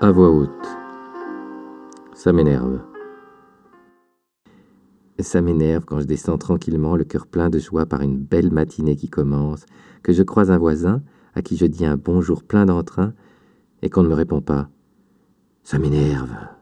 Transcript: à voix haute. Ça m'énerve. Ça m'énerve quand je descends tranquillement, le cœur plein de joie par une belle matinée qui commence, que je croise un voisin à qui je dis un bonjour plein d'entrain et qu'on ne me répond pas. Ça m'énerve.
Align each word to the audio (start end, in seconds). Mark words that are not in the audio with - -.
à 0.00 0.10
voix 0.12 0.30
haute. 0.30 0.50
Ça 2.14 2.32
m'énerve. 2.32 2.80
Ça 5.18 5.40
m'énerve 5.40 5.84
quand 5.84 6.00
je 6.00 6.06
descends 6.06 6.38
tranquillement, 6.38 6.94
le 6.94 7.04
cœur 7.04 7.26
plein 7.26 7.50
de 7.50 7.58
joie 7.58 7.86
par 7.86 8.02
une 8.02 8.18
belle 8.18 8.52
matinée 8.52 8.94
qui 8.94 9.08
commence, 9.08 9.66
que 10.02 10.12
je 10.12 10.22
croise 10.22 10.50
un 10.50 10.58
voisin 10.58 11.02
à 11.34 11.42
qui 11.42 11.56
je 11.56 11.66
dis 11.66 11.84
un 11.84 11.96
bonjour 11.96 12.44
plein 12.44 12.66
d'entrain 12.66 13.12
et 13.82 13.90
qu'on 13.90 14.04
ne 14.04 14.08
me 14.08 14.14
répond 14.14 14.40
pas. 14.40 14.68
Ça 15.64 15.78
m'énerve. 15.78 16.57